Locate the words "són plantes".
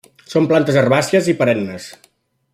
0.31-0.79